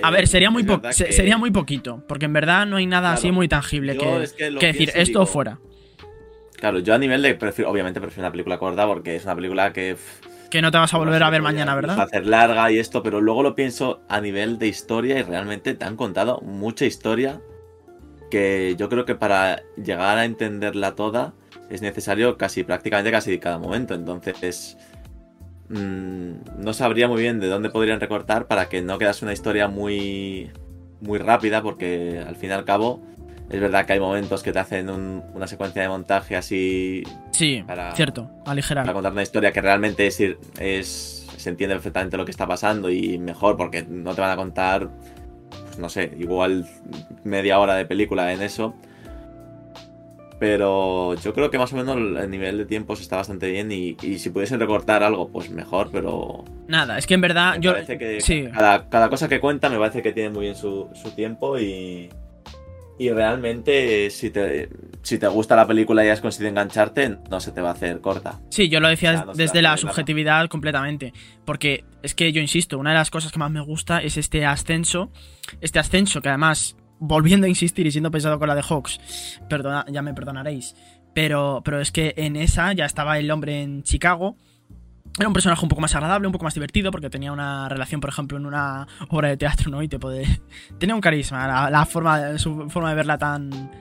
[0.02, 3.10] A eh, ver, sería muy, que- sería muy poquito, porque en verdad no hay nada
[3.10, 5.60] Claro, así muy tangible que, es que lo que decir y esto digo- fuera.
[6.58, 7.36] Claro, yo a nivel de.
[7.36, 9.96] Prefiero, obviamente prefiero una película corta porque es una película que.
[9.96, 12.00] pff, Que no te vas a volver a ver mañana, ¿verdad?
[12.00, 15.84] Hacer larga y esto, pero luego lo pienso a nivel de historia y realmente te
[15.84, 17.42] han contado mucha historia
[18.30, 21.34] que yo creo que para llegar a entenderla toda
[21.72, 23.96] es necesario casi prácticamente casi cada momento.
[23.96, 24.78] Entonces
[25.70, 29.68] mm, no sabría muy bien de dónde podrían recortar para que no quedase una historia
[29.68, 30.52] muy
[31.02, 33.02] muy rápida porque al fin y al cabo
[33.50, 37.64] es verdad que hay momentos que te hacen un- una secuencia de montaje así Sí,
[37.68, 38.84] para- cierto, aligerar.
[38.86, 40.20] para contar una historia que realmente es,
[40.60, 44.36] es se entiende perfectamente lo que está pasando y mejor porque no te van a
[44.36, 44.90] contar
[45.50, 46.66] pues, no sé igual
[47.24, 48.74] media hora de película en eso
[50.40, 53.96] pero yo creo que más o menos el nivel de tiempos está bastante bien y,
[54.02, 57.72] y si pudiesen recortar algo pues mejor pero Nada, es que en verdad me yo...
[57.74, 58.48] parece que sí.
[58.54, 62.10] cada, cada cosa que cuenta me parece que tiene muy bien su, su tiempo y
[62.98, 64.70] y realmente si te
[65.02, 68.00] si te gusta la película y has conseguido engancharte no se te va a hacer
[68.00, 71.14] corta Sí, yo lo decía no desde la subjetividad completamente.
[71.46, 74.46] Porque es que yo insisto, una de las cosas que más me gusta es este
[74.46, 75.12] ascenso.
[75.62, 79.00] Este ascenso que además, volviendo a insistir y siendo pesado con la de Hawks,
[79.50, 80.76] perdona, ya me perdonaréis.
[81.14, 84.38] Pero, pero es que en esa ya estaba el hombre en Chicago.
[85.18, 88.02] Era un personaje un poco más agradable, un poco más divertido, porque tenía una relación,
[88.02, 89.84] por ejemplo, en una obra de teatro, ¿no?
[89.84, 90.42] Y te puede.
[90.80, 93.72] Tenía un carisma, la, forma, su forma de verla tan.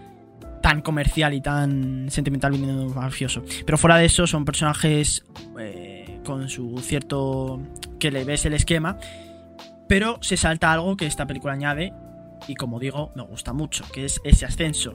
[0.61, 3.43] tan comercial y tan sentimental viniendo mafioso.
[3.65, 5.25] Pero fuera de eso, son personajes
[5.59, 7.63] eh, con su cierto.
[7.99, 8.99] que le ves el esquema.
[9.89, 11.95] Pero se salta algo que esta película añade.
[12.47, 14.93] Y como digo, me gusta mucho, que es ese ascenso.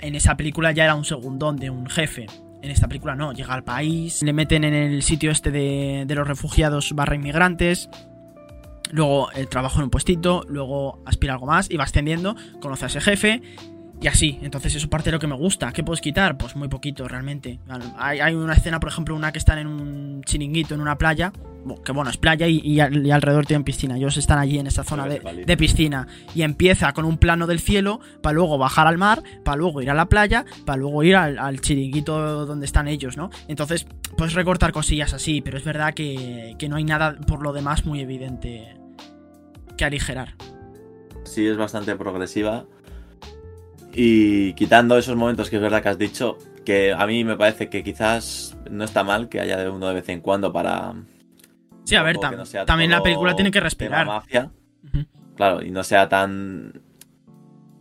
[0.00, 2.26] En esa película ya era un segundón de un jefe.
[2.64, 6.26] En esta película no, llega al país, le meten en el sitio este de, los
[6.26, 7.90] refugiados barra inmigrantes.
[8.90, 12.88] Luego el trabajo en un puestito, luego aspira algo más y va ascendiendo, conoce a
[12.88, 13.42] ese jefe
[14.00, 14.38] y así.
[14.42, 15.72] Entonces eso parte de lo que me gusta.
[15.72, 16.36] ¿Qué puedes quitar?
[16.36, 17.58] Pues muy poquito realmente.
[17.96, 21.32] Hay, hay una escena, por ejemplo, una que están en un chiringuito, en una playa.
[21.82, 23.96] Que bueno, es playa y, y al- y alrededor tienen piscina.
[23.96, 26.06] Ellos están allí en esa zona de, de piscina.
[26.34, 29.90] Y empieza con un plano del cielo, para luego bajar al mar, para luego ir
[29.90, 33.30] a la playa, para luego ir al, al chiringuito donde están ellos, ¿no?
[33.48, 33.86] Entonces,
[34.18, 37.86] puedes recortar cosillas así, pero es verdad que, que no hay nada por lo demás
[37.86, 38.76] muy evidente
[39.78, 40.34] que aligerar.
[41.24, 42.66] sí es bastante progresiva.
[43.94, 47.68] Y quitando esos momentos que es verdad que has dicho, que a mí me parece
[47.68, 50.94] que quizás no está mal que haya de uno de vez en cuando para.
[51.84, 54.06] Sí, a ver, tam- no también la película tiene que respirar.
[54.06, 54.50] mafia,
[54.84, 55.04] Ujú.
[55.36, 56.80] claro, y no sea tan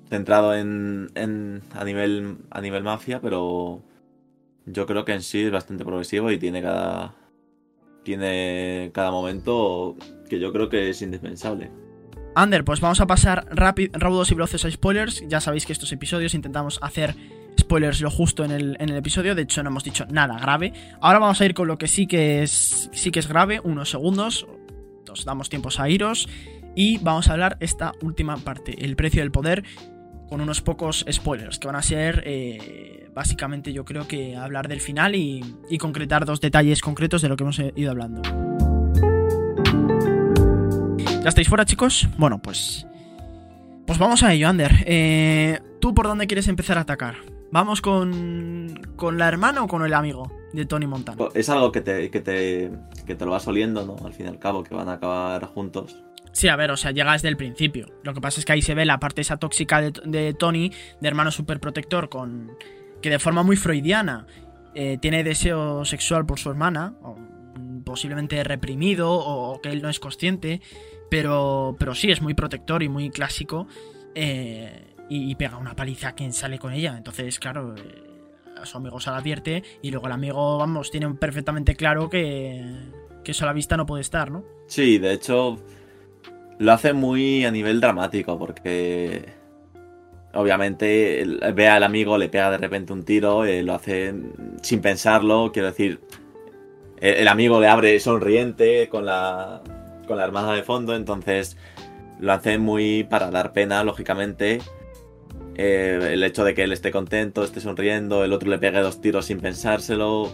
[0.10, 3.82] centrado en, en- a nivel a nivel mafia, pero
[4.66, 7.16] yo creo que en sí es bastante progresivo y tiene cada
[8.04, 9.96] tiene cada momento
[10.30, 11.72] que yo creo que es indispensable.
[12.36, 15.24] Ander, pues vamos a pasar rápido, raudos y veloces a spoilers.
[15.28, 17.16] Ya sabéis que estos episodios intentamos hacer
[17.60, 19.36] spoilers lo justo en el, episodio.
[19.36, 20.74] De hecho, no hemos dicho nada grave.
[21.00, 23.92] Ahora vamos a ir con lo que sí que es, sí que es grave, unos
[23.92, 24.48] segundos.
[25.10, 26.28] Os damos tiempos a iros.
[26.76, 29.64] Y vamos a hablar esta última parte, el precio del poder,
[30.28, 34.82] con unos pocos spoilers, que van a ser eh, básicamente yo creo que hablar del
[34.82, 38.24] final y, y concretar dos detalles concretos de lo que hemos ido hablando.
[41.24, 42.10] ¿Ya estáis fuera, chicos?
[42.18, 42.86] Bueno, pues.
[43.88, 44.84] Pues vamos a ello, Ander.
[44.86, 47.16] Eh, ¿Tú por dónde quieres empezar a atacar?
[47.50, 48.78] ¿Vamos con.
[48.98, 51.18] con la hermana o con el amigo de Tony Montana?
[51.18, 52.72] Pues Es algo que te, que te,
[53.06, 53.96] que te lo vas oliendo, ¿no?
[54.06, 55.96] Al fin y al cabo, que van a acabar juntos.
[56.34, 57.88] Sí, a ver, o sea, llega desde el principio.
[58.04, 60.74] Lo que pasa es que ahí se ve la parte esa tóxica de, de Tony,
[61.00, 62.52] de hermano superprotector, con.
[63.02, 64.28] que de forma muy freudiana
[64.76, 67.16] eh, tiene deseo sexual por su hermana, o,
[67.86, 70.62] posiblemente reprimido, o, que él no es consciente.
[71.14, 73.68] Pero, pero sí, es muy protector y muy clásico.
[74.16, 76.96] eh, y, pega una paliza a quien sale con ella.
[76.98, 79.62] Entonces, claro, eh, a su amigo se la advierte.
[79.84, 82.66] Y luego el amigo, vamos, tiene perfectamente claro que.
[83.24, 84.44] que eso a la vista no puede estar, ¿no?
[84.66, 85.60] Sí, de hecho,
[86.58, 89.24] lo hace muy a nivel dramático, porque
[90.34, 91.24] obviamente
[91.54, 94.16] ve al amigo, le pega de repente un tiro, eh, lo hace
[94.64, 96.00] sin pensarlo, quiero decir,
[96.98, 99.62] el amigo le abre sonriente con la,
[100.08, 101.58] con la hermana de fondo, entonces
[102.20, 104.62] lo hace muy para dar pena, lógicamente.
[105.56, 109.02] Eh, el hecho de que él esté contento, esté sonriendo, el otro le pegue dos
[109.02, 110.32] tiros sin pensárselo,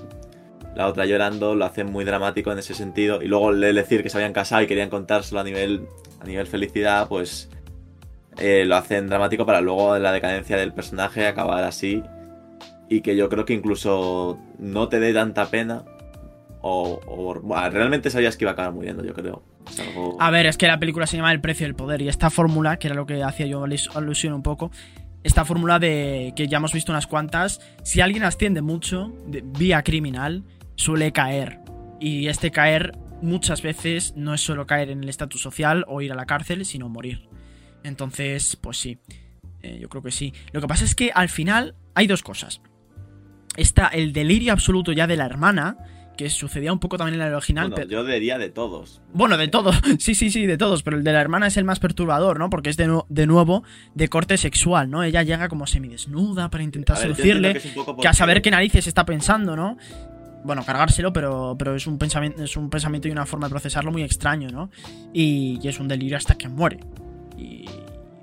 [0.76, 3.22] la otra llorando, lo hace muy dramático en ese sentido.
[3.22, 5.88] Y luego el decir que se habían casado y querían contárselo a nivel,
[6.22, 7.50] a nivel felicidad, pues
[8.38, 12.04] eh, lo hacen dramático para luego la decadencia del personaje acabar así.
[12.88, 15.84] Y que yo creo que incluso no te dé tanta pena.
[16.62, 19.44] O, bueno, realmente sabías que iba a acabar muriendo, yo creo.
[20.20, 22.78] A ver, es que la película se llama El precio del poder y esta fórmula,
[22.78, 24.72] que era lo que hacía yo alusión un poco,
[25.24, 30.44] esta fórmula de que ya hemos visto unas cuantas, si alguien asciende mucho vía criminal,
[30.76, 31.60] suele caer.
[32.00, 36.12] Y este caer muchas veces no es solo caer en el estatus social o ir
[36.12, 37.28] a la cárcel, sino morir.
[37.84, 39.00] Entonces, pues sí,
[39.62, 40.34] eh, yo creo que sí.
[40.52, 42.62] Lo que pasa es que al final hay dos cosas.
[43.58, 45.78] Está el delirio absoluto ya de la hermana,
[46.20, 48.04] que sucedía un poco también en el original, Bueno, pero...
[48.04, 49.02] yo diría de todos.
[49.14, 51.64] Bueno, de todos, sí, sí, sí, de todos, pero el de la hermana es el
[51.64, 52.50] más perturbador, ¿no?
[52.50, 53.64] Porque es de, de nuevo
[53.96, 55.02] de corte sexual, ¿no?
[55.02, 57.62] Ella llega como semidesnuda para intentar A ver, yo seducirle,
[58.02, 59.78] que a saber qué narices está pensando, ¿no?
[60.44, 63.90] Bueno, cargárselo, pero, pero es, un pensamiento, es un pensamiento y una forma de procesarlo
[63.90, 64.72] muy extraño, ¿no?
[65.14, 66.82] Y, y es un delirio hasta que muere.
[67.38, 67.64] Y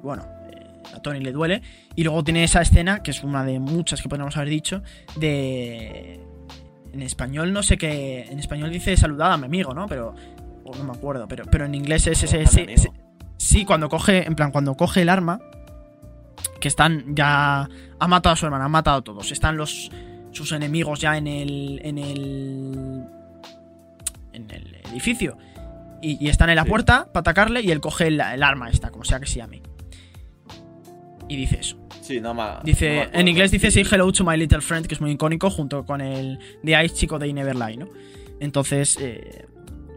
[0.03, 1.63] bueno, eh, a Tony le duele.
[1.95, 4.83] Y luego tiene esa escena, que es una de muchas que podríamos haber dicho,
[5.17, 6.26] de...
[6.97, 8.23] En español no sé qué...
[8.23, 9.87] En español dice saludada a mi amigo, ¿no?
[9.87, 10.15] Pero...
[10.65, 12.47] o no me acuerdo, pero, pero en inglés es ese...
[12.47, 12.89] Sí, sí,
[13.37, 14.27] sí, cuando coge...
[14.27, 15.39] En plan, cuando coge el arma...
[16.59, 17.69] Que están ya...
[17.99, 19.31] Ha matado a su hermana, ha matado a todos.
[19.31, 19.91] Están los...
[20.33, 21.81] Sus enemigos ya en el...
[21.85, 23.05] En el...
[24.33, 25.37] En el edificio.
[26.01, 26.71] Y, y están en la Sí.
[26.71, 29.61] puerta para atacarle y él coge el, el arma esta, como sea que se llame.
[31.29, 31.77] Y dice eso.
[32.07, 33.19] Sí, no me Dice, acuerdo.
[33.21, 33.83] en inglés dice Sí.
[33.85, 36.95] Say hello to my little friend, que es muy icónico, junto con el The Ice
[36.95, 37.89] Chico de Never Lie, ¿no?
[38.39, 39.47] Entonces, eh,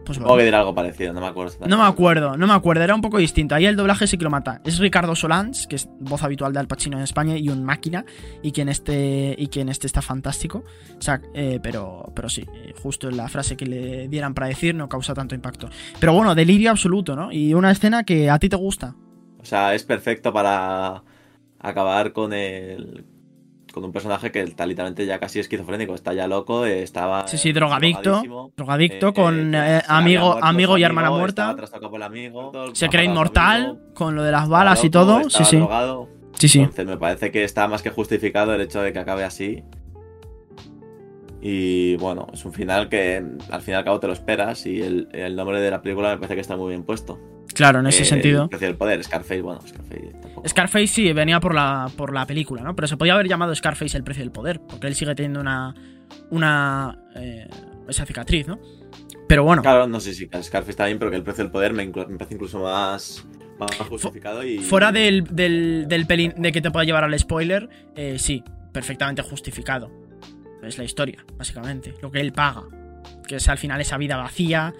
[0.04, 0.44] pues Supongo que bueno.
[0.44, 1.54] dirá algo parecido, no me acuerdo.
[1.68, 3.54] No me acuerdo, no me acuerdo, era un poco distinto.
[3.54, 4.60] Ahí el doblaje sí que lo mata.
[4.64, 8.04] Es Ricardo Solans, que es voz habitual de Al Pacino en España y un máquina,
[8.42, 10.64] y que en este, y que en este está fantástico.
[10.98, 14.74] O sea, eh, pero, pero sí, eh, justo la frase que le dieran para decir
[14.74, 15.68] no causa tanto impacto.
[16.00, 17.30] Pero bueno, delirio absoluto, ¿no?
[17.30, 18.96] Y una escena que a ti te gusta.
[19.38, 21.02] O sea, es perfecto para
[21.60, 23.04] acabar con el.
[23.72, 27.28] Con un personaje que está literalmente ya casi esquizofrénico, está ya loco, estaba.
[27.28, 28.50] Sí, sí, drogadicto.
[28.56, 31.42] Drogadicto eh, con eh, eh, amigo, muerto amigo y hermana muerta.
[31.42, 34.90] estaba trastocado por el amigo, Se cree inmortal amigo, con lo de las balas y
[34.90, 35.30] todo.
[35.30, 35.56] Sí, sí.
[35.58, 36.08] drogado.
[36.32, 36.58] Sí, sí.
[36.60, 39.62] Entonces me parece que está más que justificado el hecho de que acabe así.
[41.40, 44.82] Y bueno, es un final que al fin y al cabo te lo esperas y
[44.82, 47.18] el, el nombre de la película me parece que está muy bien puesto.
[47.60, 48.44] Claro, en ese Eh, sentido.
[48.44, 50.48] El precio del poder, Scarface, bueno, Scarface tampoco.
[50.48, 52.74] Scarface sí, venía por la, por la película, ¿no?
[52.74, 55.74] Pero se podía haber llamado Scarface el precio del poder, porque él sigue teniendo una.
[56.30, 56.98] una.
[57.16, 57.48] eh,
[57.88, 58.58] esa cicatriz, ¿no?
[59.26, 61.72] Pero bueno, Claro, no sé si Scarface está bien, pero que el precio del poder
[61.72, 63.26] me parece incluso más,
[63.58, 64.58] más justificado y...
[64.58, 68.42] fuera del, del, del pelín de que te pueda llevar al spoiler, eh, sí,
[68.72, 69.90] perfectamente justificado.
[70.62, 71.94] Es la historia, básicamente.
[72.02, 72.62] Lo que él paga.
[73.26, 74.72] Que es al final esa vida vacía.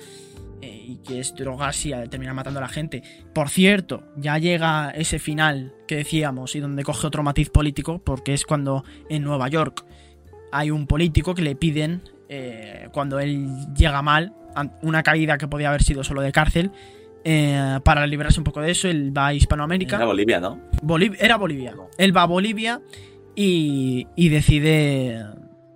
[0.62, 3.02] Eh, y que es drogas y eh, termina matando a la gente.
[3.32, 8.34] Por cierto, ya llega ese final que decíamos y donde coge otro matiz político, porque
[8.34, 9.84] es cuando en Nueva York
[10.52, 14.32] hay un político que le piden, eh, cuando él llega mal,
[14.82, 16.72] una caída que podía haber sido solo de cárcel,
[17.22, 19.96] eh, para librarse un poco de eso, él va a Hispanoamérica.
[19.96, 20.60] Era Bolivia, ¿no?
[20.82, 21.74] Boliv- era Bolivia.
[21.98, 22.80] Él va a Bolivia
[23.36, 25.24] y, y decide,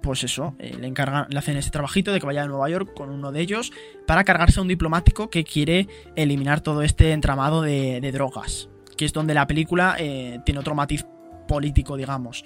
[0.05, 2.93] pues eso, eh, le encargan, le hacen este trabajito de que vaya a Nueva York
[2.95, 3.73] con uno de ellos
[4.07, 9.15] para cargarse a un diplomático que quiere eliminar todo este entramado de, drogas, que es
[9.15, 11.07] donde la película eh, tiene otro matiz
[11.49, 12.45] político, digamos.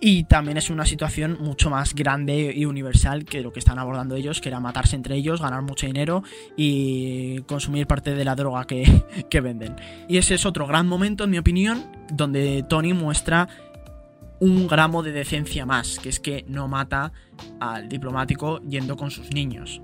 [0.00, 4.16] Y también es una situación mucho más grande y universal que lo que están abordando
[4.16, 6.24] ellos, que era matarse entre ellos, ganar mucho dinero
[6.56, 8.84] y consumir parte de la droga que
[9.40, 9.76] venden.
[10.08, 13.48] Y ese es otro gran momento, en mi opinión, donde Tony muestra
[14.40, 17.12] un gramo de decencia más, que es que no mata
[17.60, 19.80] al diplomático yendo con sus niños,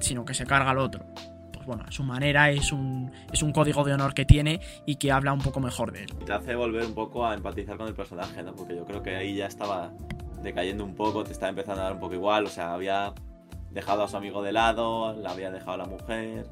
[0.00, 1.04] sino que se carga al otro.
[1.52, 4.96] Pues bueno, a su manera es un, es un código de honor que tiene y
[4.96, 6.10] que habla un poco mejor de él.
[6.24, 8.54] Te hace volver un poco a empatizar con el personaje, ¿no?
[8.54, 9.92] Porque yo creo que ahí ya estaba
[10.42, 13.12] decayendo un poco, te estaba empezando a dar un poco igual, o sea, había
[13.70, 16.46] dejado a su amigo de lado, la había dejado a la mujer,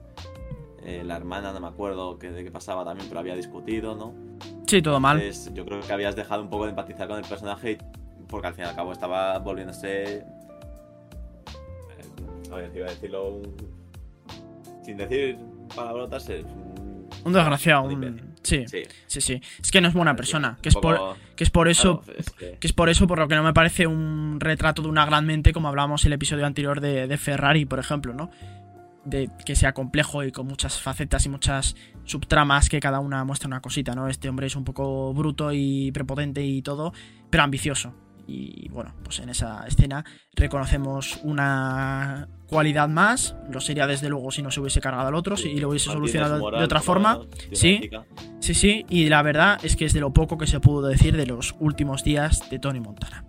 [0.84, 4.14] eh, la hermana no me acuerdo qué, de qué pasaba también, pero había discutido, ¿no?
[4.69, 5.21] Sí, todo mal.
[5.21, 7.79] Entonces, yo creo que habías dejado un poco de empatizar con el personaje
[8.29, 10.19] porque al fin y al cabo estaba volviéndose.
[10.19, 10.25] eh,
[12.53, 13.57] a ver, iba a decirlo un-
[14.85, 15.39] sin decir
[15.75, 16.29] palabrotas.
[16.29, 17.09] Es un...
[17.25, 17.93] Un desgraciado, un un...
[18.05, 18.25] imbécil.
[18.43, 18.83] Sí, Sí.
[19.07, 19.41] sí, sí.
[19.61, 22.01] Es que no es buena persona, Sí, que es por, que es por eso...
[22.01, 24.81] claro, es que- Que es por eso por lo que no me parece un retrato
[24.83, 28.14] de una gran mente como hablábamos en el episodio anterior de, de Ferrari, por ejemplo,
[28.14, 28.31] ¿no?
[29.05, 31.77] De que sea complejo y con muchas facetas y muchas
[32.09, 34.09] subtramas que cada una muestra una cosita, ¿no?
[34.09, 36.92] Este hombre es un poco bruto y prepotente y todo,
[37.30, 37.94] pero ambicioso.
[38.26, 40.04] Y bueno, pues en esa escena
[40.34, 43.34] reconocemos una cualidad más.
[43.50, 45.90] Lo sería desde luego si no se hubiese cargado al otro si- y lo hubiese
[45.90, 47.20] solucionado moral, de otra forma.
[47.52, 47.80] Sí.
[48.40, 51.16] Sí, sí, y la verdad es que es de lo poco que se pudo decir
[51.16, 53.24] de los últimos días de Tony Montana.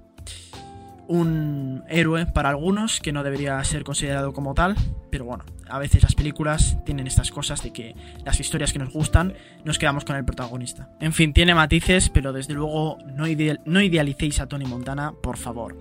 [1.12, 4.76] Un héroe para algunos que no debería ser considerado como tal,
[5.10, 8.94] pero bueno, a veces las películas tienen estas cosas de que las historias que nos
[8.94, 9.34] gustan
[9.66, 10.88] nos quedamos con el protagonista.
[11.00, 15.38] En fin, tiene matices, pero desde luego no, ideal- no idealicéis a Tony Montana, por
[15.38, 15.76] favor.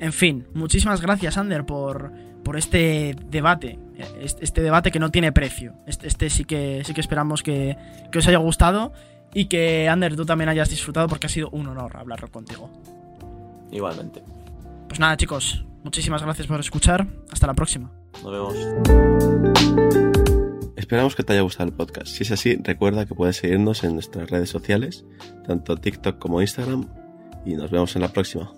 [0.00, 2.12] En fin, muchísimas gracias, Ander, por,
[2.42, 3.78] por este debate.
[4.20, 5.74] Este, este debate que no tiene precio.
[5.86, 7.76] Este, este sí que sí que esperamos que,
[8.10, 8.92] que os haya gustado
[9.32, 12.68] y que, Ander, tú también hayas disfrutado porque ha sido un honor hablarlo contigo.
[13.70, 14.22] Igualmente.
[14.92, 17.06] Pues nada, chicos, muchísimas gracias por escuchar.
[17.30, 17.90] Hasta la próxima.
[18.22, 18.54] Nos vemos.
[20.76, 22.08] Esperamos que te haya gustado el podcast.
[22.08, 25.06] Si es así, recuerda que puedes seguirnos en nuestras redes sociales,
[25.46, 26.90] tanto TikTok como Instagram,
[27.46, 28.52] y nos vemos en la próxima.